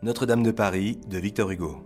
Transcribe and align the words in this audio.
Notre-Dame 0.00 0.44
de 0.44 0.52
Paris 0.52 1.00
de 1.08 1.18
Victor 1.18 1.50
Hugo. 1.50 1.84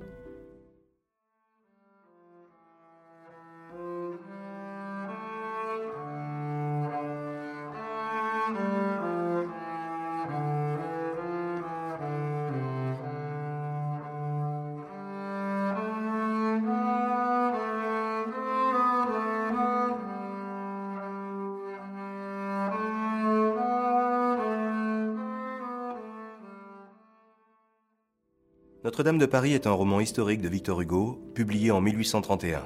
Notre-Dame 28.85 29.19
de 29.19 29.27
Paris 29.27 29.53
est 29.53 29.69
un 29.69 29.73
roman 29.73 30.01
historique 30.01 30.41
de 30.41 30.49
Victor 30.49 30.81
Hugo, 30.81 31.17
publié 31.35 31.71
en 31.71 31.81
1831. 31.81 32.65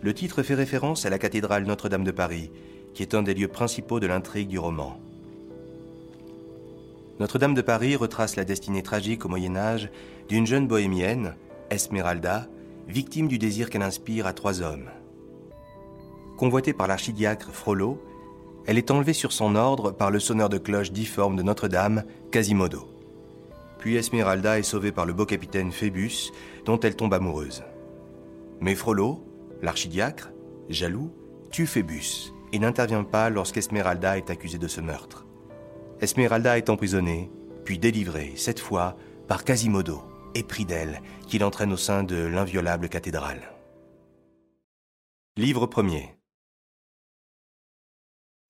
Le 0.00 0.12
titre 0.12 0.42
fait 0.42 0.56
référence 0.56 1.06
à 1.06 1.10
la 1.10 1.20
cathédrale 1.20 1.66
Notre-Dame 1.66 2.02
de 2.02 2.10
Paris, 2.10 2.50
qui 2.92 3.04
est 3.04 3.14
un 3.14 3.22
des 3.22 3.34
lieux 3.34 3.46
principaux 3.46 4.00
de 4.00 4.08
l'intrigue 4.08 4.48
du 4.48 4.58
roman. 4.58 4.98
Notre-Dame 7.20 7.54
de 7.54 7.62
Paris 7.62 7.94
retrace 7.94 8.34
la 8.34 8.44
destinée 8.44 8.82
tragique 8.82 9.24
au 9.24 9.28
Moyen 9.28 9.54
Âge 9.54 9.88
d'une 10.28 10.48
jeune 10.48 10.66
bohémienne, 10.66 11.36
Esmeralda, 11.70 12.48
victime 12.88 13.28
du 13.28 13.38
désir 13.38 13.70
qu'elle 13.70 13.82
inspire 13.82 14.26
à 14.26 14.32
trois 14.32 14.62
hommes. 14.62 14.90
Convoitée 16.36 16.72
par 16.72 16.88
l'archidiacre 16.88 17.52
Frollo, 17.52 18.02
elle 18.66 18.78
est 18.78 18.90
enlevée 18.90 19.12
sur 19.12 19.30
son 19.30 19.54
ordre 19.54 19.92
par 19.92 20.10
le 20.10 20.18
sonneur 20.18 20.48
de 20.48 20.58
cloche 20.58 20.90
difforme 20.90 21.36
de 21.36 21.44
Notre-Dame, 21.44 22.02
Quasimodo. 22.32 22.91
Puis 23.82 23.96
Esmeralda 23.96 24.60
est 24.60 24.62
sauvée 24.62 24.92
par 24.92 25.06
le 25.06 25.12
beau 25.12 25.26
capitaine 25.26 25.72
Phébus, 25.72 26.30
dont 26.64 26.78
elle 26.78 26.94
tombe 26.94 27.14
amoureuse. 27.14 27.64
Mais 28.60 28.76
Frollo, 28.76 29.26
l'archidiacre, 29.60 30.30
jaloux, 30.68 31.12
tue 31.50 31.66
Phébus 31.66 32.32
et 32.52 32.60
n'intervient 32.60 33.02
pas 33.02 33.28
lorsqu'Esmeralda 33.28 34.18
est 34.18 34.30
accusée 34.30 34.58
de 34.58 34.68
ce 34.68 34.80
meurtre. 34.80 35.26
Esmeralda 36.00 36.58
est 36.58 36.70
emprisonnée, 36.70 37.28
puis 37.64 37.80
délivrée, 37.80 38.34
cette 38.36 38.60
fois, 38.60 38.96
par 39.26 39.42
Quasimodo, 39.42 40.00
épris 40.36 40.64
d'elle, 40.64 41.02
qui 41.26 41.40
l'entraîne 41.40 41.72
au 41.72 41.76
sein 41.76 42.04
de 42.04 42.14
l'inviolable 42.14 42.88
cathédrale. 42.88 43.42
Livre 45.36 45.66
premier. 45.66 46.14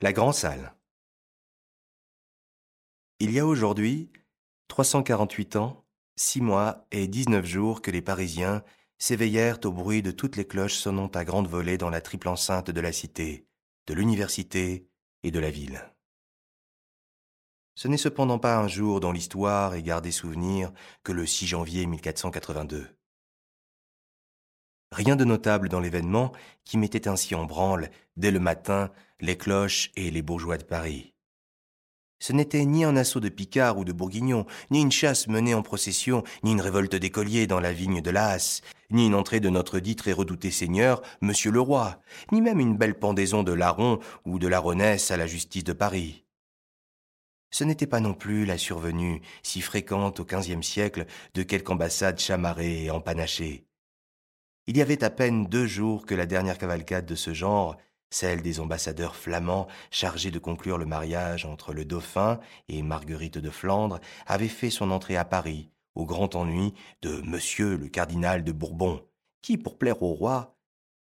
La 0.03 0.13
Grand 0.13 0.33
Salle. 0.33 0.75
Il 3.19 3.31
y 3.31 3.39
a 3.39 3.47
aujourd'hui 3.47 4.11
348 4.73 5.57
ans, 5.57 5.85
6 6.17 6.41
mois 6.41 6.87
et 6.93 7.07
19 7.07 7.45
jours 7.45 7.83
que 7.83 7.91
les 7.91 8.01
Parisiens 8.01 8.63
s'éveillèrent 8.97 9.59
au 9.65 9.71
bruit 9.71 10.01
de 10.01 10.13
toutes 10.13 10.37
les 10.37 10.47
cloches 10.47 10.77
sonnant 10.77 11.09
à 11.09 11.27
grande 11.27 11.47
volée 11.47 11.77
dans 11.77 11.91
la 11.91 12.01
triple 12.01 12.27
enceinte 12.27 12.71
de 12.71 12.81
la 12.81 12.91
cité, 12.91 13.47
de 13.87 13.93
l'université 13.93 14.89
et 15.25 15.31
de 15.31 15.39
la 15.39 15.51
ville. 15.51 15.93
Ce 17.75 17.87
n'est 17.87 17.99
cependant 17.99 18.39
pas 18.39 18.57
un 18.57 18.67
jour 18.67 19.01
dont 19.01 19.13
l'histoire 19.13 19.75
est 19.75 19.83
gardée 19.83 20.11
souvenir 20.11 20.73
que 21.03 21.13
le 21.13 21.27
6 21.27 21.49
janvier 21.49 21.85
1482. 21.85 22.97
Rien 24.91 25.17
de 25.17 25.27
notable 25.27 25.69
dans 25.69 25.81
l'événement 25.81 26.33
qui 26.65 26.79
mettait 26.79 27.09
ainsi 27.09 27.35
en 27.35 27.45
branle, 27.45 27.91
dès 28.17 28.31
le 28.31 28.41
matin, 28.41 28.91
les 29.21 29.37
cloches 29.37 29.91
et 29.97 30.11
les 30.11 30.23
bourgeois 30.23 30.57
de 30.57 30.65
Paris. 30.65 31.12
Ce 32.23 32.33
n'était 32.33 32.65
ni 32.65 32.85
un 32.85 32.95
assaut 32.95 33.19
de 33.19 33.29
Picards 33.29 33.79
ou 33.79 33.85
de 33.85 33.91
Bourguignons, 33.91 34.47
ni 34.71 34.81
une 34.81 34.93
chasse 34.93 35.27
menée 35.27 35.55
en 35.55 35.63
procession, 35.63 36.23
ni 36.45 36.53
une 36.53 36.61
révolte 36.61 36.95
d'écoliers 36.95 37.49
dans 37.49 37.59
la 37.59 37.73
vigne 37.73 38.01
de 38.01 38.11
l'As, 38.13 38.61
ni 38.93 39.09
une 39.09 39.17
entrée 39.17 39.41
de 39.41 39.49
notre 39.49 39.81
dit 39.81 39.97
très 39.97 40.13
redouté 40.13 40.53
seigneur, 40.53 41.03
Monsieur 41.21 41.51
le 41.51 41.59
Roi, 41.59 42.01
ni 42.31 42.41
même 42.41 42.61
une 42.61 42.77
belle 42.77 42.97
pendaison 42.97 43.43
de 43.43 43.53
Laron 43.53 43.99
ou 44.25 44.39
de 44.39 44.47
Laronnesse 44.47 45.11
à 45.11 45.17
la 45.17 45.27
justice 45.27 45.65
de 45.65 45.73
Paris. 45.73 46.25
Ce 47.51 47.65
n'était 47.65 47.89
pas 47.89 47.99
non 47.99 48.15
plus 48.15 48.45
la 48.45 48.57
survenue, 48.57 49.21
si 49.43 49.61
fréquente 49.61 50.21
au 50.21 50.25
XVe 50.25 50.63
siècle, 50.63 51.07
de 51.35 51.43
quelque 51.43 51.73
ambassade 51.73 52.21
chamarrée 52.21 52.85
et 52.85 52.91
empanachée. 52.93 53.67
Il 54.69 54.77
y 54.77 54.81
avait 54.81 55.03
à 55.03 55.11
peine 55.11 55.47
deux 55.47 55.67
jours 55.67 56.07
que 56.07 56.15
la 56.15 56.27
dernière 56.27 56.59
cavalcade 56.59 57.05
de 57.05 57.17
ce 57.17 57.35
genre 57.35 57.79
celle 58.13 58.43
des 58.43 58.61
ambassadeurs 58.61 59.17
flamands 59.17 59.67
chargés 59.91 60.31
de 60.31 60.39
conclure 60.39 60.79
le 60.79 60.87
mariage 60.87 61.45
entre 61.45 61.73
le 61.73 61.85
dauphin 61.85 62.41
et 62.69 62.83
Marguerite 62.83 63.39
de 63.39 63.51
Flandre, 63.51 64.01
avait 64.27 64.49
fait 64.49 64.71
son 64.71 64.91
entrée 64.91 65.17
à 65.17 65.25
Paris, 65.25 65.71
au 65.95 66.05
grand 66.05 66.35
ennui 66.35 66.75
de 67.01 67.21
Monsieur 67.23 67.77
le 67.77 67.89
cardinal 67.89 68.45
de 68.45 68.53
Bourbon, 68.53 69.03
qui, 69.41 69.57
pour 69.57 69.79
plaire 69.79 70.03
au 70.03 70.13
roi, 70.13 70.57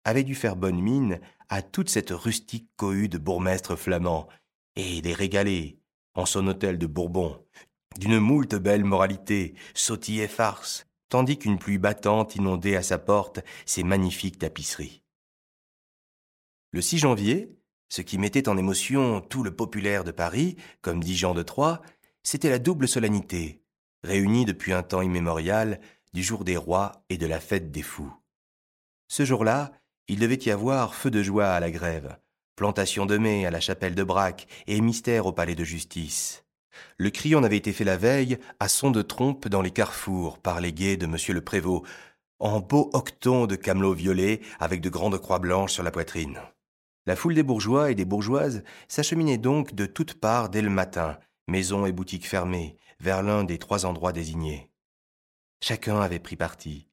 avait 0.05 0.25
dû 0.25 0.34
faire 0.34 0.56
bonne 0.56 0.81
mine 0.81 1.21
à 1.49 1.62
toute 1.62 1.91
cette 1.91 2.11
rustique 2.11 2.69
cohue 2.77 3.09
de 3.09 3.19
bourgmestres 3.19 3.78
flamands, 3.78 4.28
et 4.75 5.00
les 5.00 5.15
régaler, 5.15 5.78
en 6.15 6.27
son 6.27 6.47
hôtel 6.49 6.78
de 6.78 6.87
Bourbon, 6.87 7.45
d'une 7.99 8.19
moult 8.19 8.55
belle 8.56 8.84
moralité, 8.84 9.55
sautille 9.75 10.21
et 10.21 10.28
farce, 10.28 10.87
tandis 11.09 11.39
qu'une 11.39 11.59
pluie 11.59 11.78
battante 11.78 12.37
inondait 12.37 12.77
à 12.77 12.83
sa 12.83 12.99
porte 12.99 13.41
ses 13.65 13.84
magnifiques 13.84 14.39
tapisseries. 14.39 15.03
Le 16.76 16.82
6 16.82 16.98
janvier, 16.98 17.56
ce 17.88 18.03
qui 18.03 18.19
mettait 18.19 18.50
en 18.50 18.59
émotion 18.59 19.22
tout 19.22 19.42
le 19.42 19.56
populaire 19.56 20.04
de 20.04 20.10
Paris, 20.10 20.59
comme 20.82 21.03
dit 21.03 21.16
Jean 21.16 21.32
de 21.32 21.42
Troyes, 21.42 21.81
c'était 22.22 22.50
la 22.50 22.59
double 22.59 22.87
solennité, 22.87 23.62
réunie 24.04 24.44
depuis 24.44 24.75
un 24.75 24.82
temps 24.82 25.00
immémorial, 25.00 25.81
du 26.12 26.22
jour 26.22 26.44
des 26.44 26.59
rois 26.59 27.03
et 27.09 27.16
de 27.16 27.26
la 27.26 27.41
fête 27.41 27.70
des 27.70 27.81
fous. 27.81 28.12
Ce 29.09 29.25
jour-là, 29.25 29.72
il 30.06 30.19
devait 30.19 30.38
y 30.44 30.50
avoir 30.50 30.94
feu 30.94 31.10
de 31.10 31.22
joie 31.22 31.48
à 31.48 31.60
la 31.60 31.70
grève, 31.70 32.19
plantation 32.56 33.06
de 33.06 33.16
mai 33.16 33.47
à 33.47 33.50
la 33.50 33.60
chapelle 33.60 33.94
de 33.94 34.04
Braque 34.04 34.47
et 34.66 34.78
mystère 34.82 35.25
au 35.25 35.32
palais 35.32 35.54
de 35.54 35.65
justice. 35.65 36.44
Le 36.98 37.09
cri 37.09 37.34
en 37.34 37.42
avait 37.42 37.56
été 37.56 37.72
fait 37.72 37.84
la 37.84 37.97
veille 37.97 38.36
à 38.60 38.69
son 38.69 38.91
de 38.91 39.00
trompe 39.00 39.48
dans 39.48 39.62
les 39.62 39.70
carrefours 39.70 40.38
par 40.41 40.60
les 40.60 40.75
guets 40.75 40.98
de 40.98 41.06
monsieur 41.06 41.32
le 41.32 41.41
prévôt, 41.41 41.86
en 42.38 42.60
beau 42.60 42.91
octon 42.92 43.47
de 43.47 43.56
camelot 43.56 43.94
violet 43.94 44.42
avec 44.60 44.82
de 44.82 44.91
grandes 44.91 45.19
croix 45.19 45.38
blanches 45.38 45.72
sur 45.72 45.82
la 45.82 45.91
poitrine. 45.91 46.38
La 47.06 47.15
foule 47.15 47.34
des 47.34 47.44
bourgeois 47.44 47.91
et 47.91 47.94
des 47.94 48.05
bourgeoises 48.05 48.65
s'acheminait 48.89 49.39
donc 49.39 49.75
de 49.75 49.87
toutes 49.87 50.15
parts 50.15 50.49
dès 50.49 50.62
le 50.62 50.71
matin, 50.71 51.19
maisons 51.47 51.87
et 51.87 51.93
boutiques 51.93 52.27
fermées, 52.27 52.77
vers 52.99 53.22
l'un 53.22 53.44
des 53.44 53.59
trois 53.59 53.87
endroits 53.87 54.12
désignés. 54.12 54.71
Chacun 55.62 56.00
avait 56.00 56.19
pris 56.19 56.37
parti. 56.37 56.89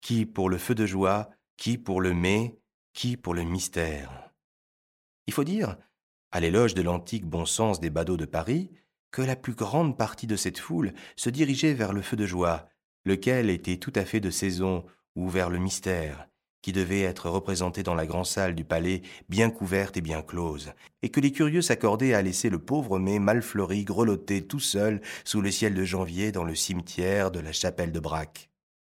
Qui 0.00 0.24
pour 0.24 0.48
le 0.48 0.58
feu 0.58 0.74
de 0.74 0.86
joie, 0.86 1.30
qui 1.58 1.76
pour 1.76 2.00
le 2.00 2.14
mai, 2.14 2.58
qui 2.94 3.16
pour 3.16 3.34
le 3.34 3.42
mystère. 3.42 4.32
Il 5.26 5.32
faut 5.32 5.44
dire, 5.44 5.76
à 6.30 6.40
l'éloge 6.40 6.74
de 6.74 6.82
l'antique 6.82 7.26
bon 7.26 7.44
sens 7.44 7.80
des 7.80 7.90
badauds 7.90 8.16
de 8.16 8.24
Paris, 8.24 8.70
que 9.10 9.22
la 9.22 9.36
plus 9.36 9.54
grande 9.54 9.98
partie 9.98 10.26
de 10.26 10.36
cette 10.36 10.58
foule 10.58 10.94
se 11.16 11.28
dirigeait 11.28 11.74
vers 11.74 11.92
le 11.92 12.00
feu 12.00 12.16
de 12.16 12.26
joie, 12.26 12.68
lequel 13.04 13.50
était 13.50 13.76
tout 13.76 13.92
à 13.94 14.06
fait 14.06 14.20
de 14.20 14.30
saison, 14.30 14.86
ou 15.14 15.28
vers 15.28 15.50
le 15.50 15.58
mystère, 15.58 16.26
qui 16.62 16.72
devait 16.72 17.02
être 17.02 17.28
représentée 17.28 17.82
dans 17.82 17.94
la 17.94 18.06
grande 18.06 18.26
salle 18.26 18.54
du 18.54 18.64
palais, 18.64 19.02
bien 19.28 19.50
couverte 19.50 19.96
et 19.96 20.00
bien 20.00 20.22
close, 20.22 20.72
et 21.02 21.10
que 21.10 21.20
les 21.20 21.32
curieux 21.32 21.60
s'accordaient 21.62 22.14
à 22.14 22.22
laisser 22.22 22.48
le 22.48 22.60
pauvre 22.60 22.98
mai 22.98 23.18
mal 23.18 23.42
fleuri 23.42 23.84
grelotter 23.84 24.46
tout 24.46 24.60
seul 24.60 25.02
sous 25.24 25.40
le 25.40 25.50
ciel 25.50 25.74
de 25.74 25.84
janvier 25.84 26.32
dans 26.32 26.44
le 26.44 26.54
cimetière 26.54 27.30
de 27.30 27.40
la 27.40 27.52
chapelle 27.52 27.92
de 27.92 28.00
Braque. 28.00 28.48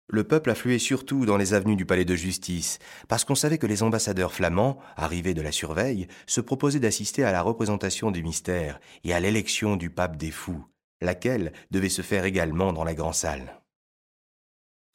Le 0.09 0.23
peuple 0.23 0.51
affluait 0.51 0.79
surtout 0.79 1.27
dans 1.27 1.37
les 1.37 1.53
avenues 1.53 1.75
du 1.75 1.85
palais 1.85 2.05
de 2.05 2.15
justice, 2.15 2.79
parce 3.09 3.25
qu'on 3.25 3.35
savait 3.35 3.59
que 3.59 3.67
les 3.67 3.83
ambassadeurs 3.83 4.33
flamands, 4.33 4.79
arrivés 4.97 5.35
de 5.35 5.43
la 5.43 5.51
surveille, 5.51 6.07
se 6.29 6.41
proposaient 6.41 6.79
d'assister 6.79 7.25
à 7.25 7.33
la 7.33 7.43
représentation 7.43 8.13
du 8.13 8.23
mystère 8.23 8.79
et 9.03 9.13
à 9.13 9.19
l'élection 9.19 9.75
du 9.75 9.91
pape 9.91 10.17
des 10.17 10.31
fous, 10.31 10.65
laquelle 11.01 11.53
devait 11.73 11.89
se 11.89 12.03
faire 12.03 12.25
également 12.25 12.73
dans 12.73 12.85
la 12.85 12.95
grande 12.95 13.15
salle. 13.15 13.61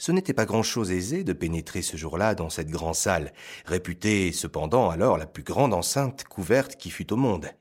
Ce 0.02 0.12
n'était 0.12 0.34
pas 0.34 0.48
grand-chose 0.48 0.92
aisé 0.92 1.24
de 1.24 1.32
pénétrer 1.32 1.84
ce 1.84 1.96
jour-là 1.96 2.34
dans 2.34 2.50
cette 2.50 2.72
grande 2.72 2.96
salle, 2.96 3.32
réputée 3.66 4.32
cependant 4.32 4.90
alors 4.90 5.20
la 5.20 5.28
plus 5.28 5.44
grande 5.44 5.76
enceinte 5.76 6.24
couverte 6.24 6.76
qui 6.76 6.90
fût 6.90 7.14
au 7.14 7.18
monde. 7.18 7.52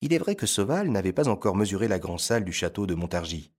Il 0.00 0.12
est 0.12 0.18
vrai 0.18 0.34
que 0.34 0.46
Sauval 0.46 0.90
n'avait 0.90 1.12
pas 1.12 1.28
encore 1.28 1.54
mesuré 1.54 1.86
la 1.86 2.00
grande 2.00 2.18
salle 2.18 2.42
du 2.42 2.50
château 2.50 2.88
de 2.88 2.96
Montargis. 2.96 3.52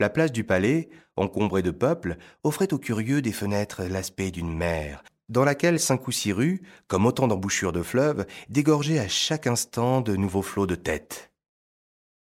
La 0.00 0.10
place 0.10 0.32
du 0.32 0.42
palais, 0.42 0.88
encombrée 1.14 1.62
de 1.62 1.70
peuple, 1.70 2.16
offrait 2.42 2.74
aux 2.74 2.80
curieux 2.80 3.22
des 3.22 3.30
fenêtres 3.30 3.84
l'aspect 3.84 4.32
d'une 4.32 4.52
mer, 4.52 5.04
dans 5.28 5.44
laquelle 5.44 5.78
cinq 5.78 6.08
ou 6.08 6.10
six 6.10 6.32
rues, 6.32 6.62
comme 6.88 7.06
autant 7.06 7.28
d'embouchures 7.28 7.72
de 7.72 7.82
fleuves, 7.82 8.26
dégorgeaient 8.48 8.98
à 8.98 9.06
chaque 9.06 9.46
instant 9.46 10.00
de 10.00 10.16
nouveaux 10.16 10.42
flots 10.42 10.66
de 10.66 10.74
têtes. 10.74 11.30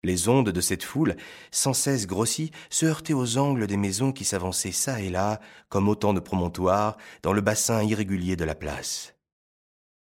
Les 0.06 0.30
ondes 0.30 0.52
de 0.52 0.62
cette 0.62 0.84
foule, 0.84 1.16
sans 1.50 1.74
cesse 1.74 2.06
grossies, 2.06 2.52
se 2.70 2.86
heurtaient 2.86 3.14
aux 3.14 3.40
angles 3.40 3.66
des 3.66 3.76
maisons 3.76 4.12
qui 4.12 4.24
s'avançaient 4.24 4.72
çà 4.72 5.02
et 5.02 5.10
là, 5.10 5.40
comme 5.68 5.90
autant 5.90 6.14
de 6.14 6.20
promontoires, 6.20 6.98
dans 7.24 7.34
le 7.34 7.42
bassin 7.42 7.82
irrégulier 7.82 8.36
de 8.36 8.46
la 8.46 8.54
place. 8.54 9.16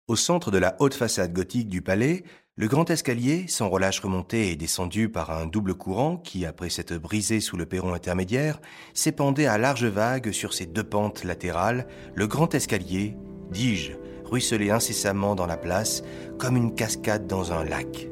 Au 0.09 0.17
centre 0.17 0.51
de 0.51 0.59
la 0.59 0.75
haute 0.81 0.95
façade 0.95 1.33
gothique 1.33 1.69
du 1.69 1.83
palais, 1.83 2.25
Le 2.57 2.69
grand 2.69 2.91
escalier, 2.91 3.47
sans 3.49 3.71
relâche 3.71 4.01
remonté 4.01 4.51
et 4.51 4.57
descendu 4.57 5.09
par 5.09 5.31
un 5.31 5.47
double 5.47 5.73
courant 5.73 6.19
qui, 6.19 6.45
après 6.45 6.69
s'être 6.69 6.99
brisé 6.99 7.41
sous 7.41 7.57
le 7.57 7.65
perron 7.65 7.95
intermédiaire, 7.95 8.61
s'épandait 8.93 9.47
à 9.47 9.57
large 9.57 9.87
vague 9.87 10.33
sur 10.33 10.53
ses 10.53 10.67
deux 10.67 10.85
pentes 10.85 11.25
latérales, 11.25 11.87
le 12.15 12.27
grand 12.27 12.55
escalier, 12.55 13.17
dis-je, 13.51 13.93
ruisselait 14.27 14.71
incessamment 14.71 15.35
dans 15.35 15.47
la 15.47 15.57
place 15.57 16.03
comme 16.39 16.59
une 16.59 16.75
cascade 16.75 17.27
dans 17.27 17.55
un 17.55 17.65
lac. 17.65 18.12